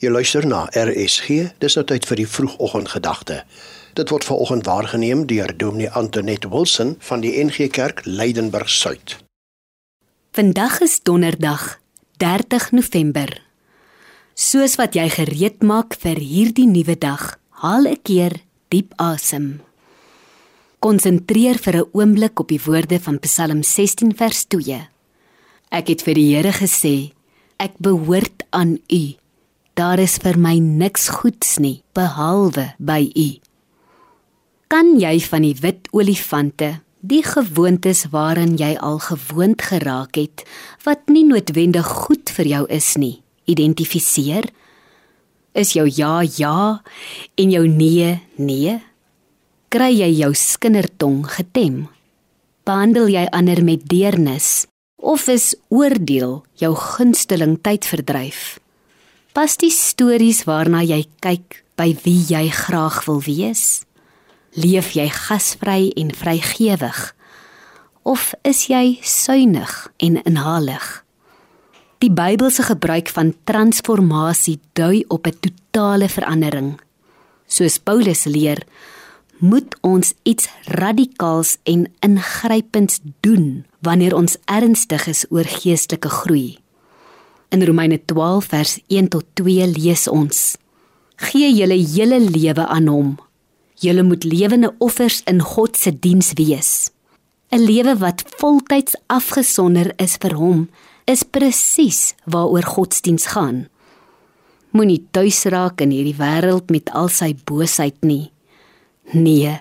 Jy 0.00 0.08
luister 0.08 0.46
na 0.48 0.62
RSG. 0.72 1.50
Dis 1.60 1.74
nou 1.76 1.82
tyd 1.84 2.06
vir 2.08 2.22
die 2.22 2.28
vroegoggendgedagte. 2.28 3.42
Dit 3.98 4.08
word 4.08 4.24
vanoggend 4.24 4.64
waargeneem 4.64 5.26
deur 5.28 5.52
Dominee 5.52 5.90
Antoinette 5.92 6.48
Wilson 6.48 6.94
van 7.04 7.20
die 7.20 7.34
NG 7.36 7.68
Kerk 7.68 8.00
Leidenburg 8.08 8.70
Suid. 8.72 9.18
Vandag 10.32 10.80
is 10.80 10.96
donderdag, 11.04 11.82
30 12.16 12.70
November. 12.78 13.34
Soos 14.32 14.78
wat 14.80 14.96
jy 14.96 15.04
gereed 15.12 15.60
maak 15.60 15.98
vir 16.00 16.16
hierdie 16.16 16.68
nuwe 16.70 16.96
dag, 16.96 17.36
haal 17.60 17.84
'n 17.84 18.00
keer 18.00 18.40
diep 18.72 18.96
asem. 18.96 19.60
Konsentreer 20.80 21.60
vir 21.60 21.76
'n 21.76 21.88
oomblik 21.92 22.40
op 22.40 22.48
die 22.48 22.62
woorde 22.64 23.00
van 23.00 23.18
Psalm 23.18 23.62
16 23.62 24.16
vers 24.16 24.44
2. 24.48 24.88
Ek 25.68 25.88
het 25.88 26.02
vir 26.02 26.14
die 26.14 26.34
Here 26.34 26.52
gesê, 26.52 27.12
ek 27.58 27.76
behoort 27.76 28.48
aan 28.50 28.80
U. 28.88 29.19
Daar 29.80 29.96
is 29.96 30.18
vir 30.20 30.36
my 30.36 30.58
niks 30.60 31.06
goeds 31.08 31.54
nie 31.56 31.78
behalwe 31.96 32.66
by 32.84 33.00
U. 33.16 33.28
Kan 34.68 34.98
jy 35.00 35.14
van 35.24 35.46
die 35.46 35.54
wit 35.56 35.88
olifante, 35.96 36.68
die 37.00 37.22
gewoontes 37.24 38.02
waaraan 38.12 38.58
jy 38.60 38.74
al 38.76 39.00
gewoond 39.00 39.64
geraak 39.70 40.20
het, 40.20 40.44
wat 40.84 41.08
nie 41.08 41.24
noodwendig 41.24 41.88
goed 42.02 42.28
vir 42.36 42.52
jou 42.52 42.62
is 42.68 42.92
nie, 43.00 43.22
identifiseer? 43.48 44.50
Is 45.56 45.72
jou 45.78 45.88
ja 45.88 46.20
ja 46.28 46.82
en 47.40 47.56
jou 47.56 47.64
nee 47.64 48.18
nee? 48.36 48.78
Kry 49.72 49.94
jy 49.96 50.12
jou 50.20 50.34
skindertong 50.36 51.22
getem? 51.38 51.86
Behandel 52.68 53.08
jy 53.16 53.28
ander 53.32 53.64
met 53.64 53.88
deernis 53.88 54.66
of 55.00 55.30
is 55.32 55.54
oordeel 55.72 56.42
jou 56.60 56.76
gunsteling 56.76 57.62
tydverdryf? 57.64 58.58
Pas 59.30 59.52
die 59.62 59.70
stories 59.70 60.40
waarna 60.42 60.80
jy 60.82 61.04
kyk 61.22 61.60
by 61.78 61.92
wie 62.02 62.18
jy 62.26 62.48
graag 62.50 63.04
wil 63.06 63.20
wees? 63.22 63.84
Leef 64.58 64.96
jy 64.98 65.06
gasvry 65.06 65.92
en 65.94 66.10
vrygewig 66.10 66.98
of 68.02 68.32
is 68.48 68.64
jy 68.66 68.98
suinig 69.06 69.70
en 70.02 70.16
inhalig? 70.26 70.86
Die 72.02 72.10
Bybelse 72.10 72.64
gebruik 72.72 73.12
van 73.14 73.30
transformasie 73.46 74.58
dui 74.74 75.04
op 75.06 75.26
'n 75.26 75.38
totale 75.38 76.08
verandering. 76.08 76.80
Soos 77.46 77.78
Paulus 77.78 78.24
leer, 78.24 78.66
moet 79.38 79.76
ons 79.80 80.14
iets 80.22 80.48
radikaals 80.64 81.58
en 81.62 81.86
ingrypends 82.00 82.98
doen 83.20 83.64
wanneer 83.80 84.16
ons 84.16 84.36
ernstig 84.44 85.06
is 85.06 85.26
oor 85.30 85.44
geestelike 85.44 86.08
groei. 86.08 86.58
In 87.50 87.64
Romeine 87.66 87.98
12 88.04 88.44
vers 88.46 88.78
1 88.86 89.08
tot 89.10 89.24
2 89.34 89.66
lees 89.66 90.06
ons: 90.08 90.54
Gee 91.18 91.48
julle 91.50 91.74
hele 91.74 92.20
lewe 92.22 92.66
aan 92.66 92.86
hom. 92.86 93.08
Julle 93.82 94.04
moet 94.06 94.24
lewende 94.24 94.70
offers 94.78 95.22
in 95.26 95.40
God 95.42 95.76
se 95.76 95.90
diens 95.90 96.30
wees. 96.38 96.90
'n 97.50 97.58
Lewe 97.58 97.96
wat 97.98 98.22
voltyds 98.38 98.94
afgesonder 99.06 99.90
is 99.98 100.14
vir 100.22 100.34
hom, 100.38 100.68
is 101.04 101.26
presies 101.26 102.14
waaroor 102.24 102.62
godsdiens 102.62 103.26
gaan. 103.34 103.66
Moenie 104.70 105.02
tuis 105.10 105.42
raak 105.50 105.80
in 105.82 105.90
hierdie 105.90 106.14
wêreld 106.14 106.70
met 106.70 106.90
al 106.94 107.10
sy 107.10 107.34
boosheid 107.34 107.98
nie. 108.06 108.30
Nee, 109.10 109.58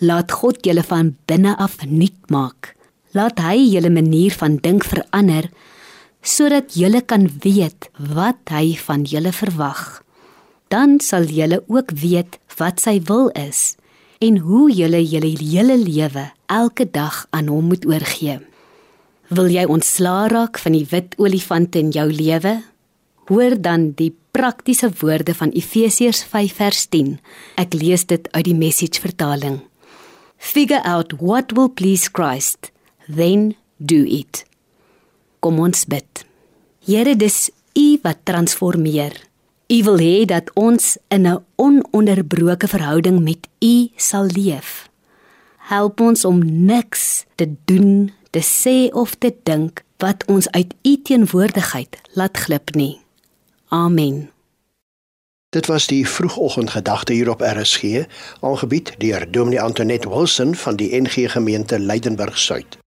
laat 0.00 0.32
God 0.32 0.64
julle 0.64 0.82
van 0.82 1.12
binne 1.28 1.52
af 1.60 1.84
nuut 1.84 2.30
maak. 2.32 2.72
Laat 3.12 3.44
hy 3.44 3.60
julle 3.60 3.92
manier 3.92 4.32
van 4.32 4.56
dink 4.56 4.88
verander 4.88 5.50
sodat 6.26 6.74
julle 6.74 7.00
kan 7.06 7.28
weet 7.42 7.88
wat 8.14 8.50
hy 8.50 8.74
van 8.82 9.06
julle 9.06 9.32
verwag. 9.32 10.02
Dan 10.68 10.98
sal 11.00 11.28
julle 11.30 11.62
ook 11.70 11.94
weet 11.94 12.40
wat 12.58 12.82
sy 12.82 12.98
wil 13.06 13.30
is 13.38 13.76
en 14.18 14.40
hoe 14.42 14.70
julle 14.72 15.02
julle 15.04 15.30
hele 15.38 15.76
lewe 15.78 16.30
elke 16.50 16.86
dag 16.90 17.26
aan 17.30 17.50
hom 17.52 17.68
moet 17.70 17.84
oorgee. 17.86 18.40
Wil 19.28 19.50
jy 19.50 19.66
ontslaa 19.70 20.26
raak 20.32 20.58
van 20.62 20.74
die 20.76 20.86
wit 20.90 21.14
olifant 21.18 21.76
in 21.78 21.92
jou 21.94 22.06
lewe? 22.10 22.60
Hoor 23.26 23.56
dan 23.58 23.90
die 23.98 24.12
praktiese 24.30 24.90
woorde 25.00 25.34
van 25.34 25.50
Efesiërs 25.50 26.22
5 26.30 26.58
vers 26.60 26.86
10. 26.94 27.16
Ek 27.58 27.74
lees 27.74 28.06
dit 28.06 28.28
uit 28.32 28.44
die 28.46 28.54
Message 28.54 29.02
vertaling. 29.02 29.60
Figure 30.38 30.82
out 30.84 31.16
what 31.18 31.52
will 31.56 31.68
please 31.68 32.10
Christ, 32.12 32.70
then 33.08 33.56
do 33.78 34.04
it. 34.06 34.44
Kom 35.46 35.60
ons 35.62 35.84
bid. 35.86 36.24
Here, 36.82 37.12
dis 37.14 37.52
U 37.78 37.84
wat 38.02 38.24
transformeer. 38.26 39.12
U 39.70 39.76
wil 39.86 40.00
hê 40.02 40.24
dat 40.26 40.50
ons 40.58 40.96
in 41.14 41.22
'n 41.26 41.44
ononderbroke 41.54 42.66
verhouding 42.66 43.22
met 43.22 43.46
U 43.62 43.88
sal 43.96 44.26
leef. 44.26 44.90
Help 45.70 46.00
ons 46.00 46.24
om 46.24 46.38
niks 46.66 47.24
te 47.34 47.46
doen, 47.64 48.12
te 48.30 48.42
sê 48.42 48.92
of 48.92 49.14
te 49.14 49.34
dink 49.42 49.84
wat 49.98 50.24
ons 50.26 50.50
uit 50.50 50.74
U 50.82 51.02
teenwoordigheid 51.02 51.96
laat 52.12 52.36
glip 52.36 52.74
nie. 52.74 52.98
Amen. 53.68 54.30
Dit 55.50 55.66
was 55.66 55.86
die 55.86 56.08
vroegoggendgedagte 56.08 57.12
hier 57.12 57.30
op 57.30 57.40
RSG, 57.40 57.82
aangebied 58.40 58.94
deur 58.98 59.30
Dominee 59.30 59.60
Antoinette 59.60 60.08
Wilson 60.08 60.54
van 60.54 60.76
die 60.76 61.00
NG 61.00 61.30
Gemeente 61.30 61.78
Leidenburg 61.78 62.38
Suid. 62.38 62.78